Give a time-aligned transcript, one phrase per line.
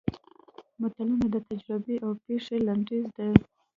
[0.79, 3.29] متلونه د تجربې او پېښې لنډیز دي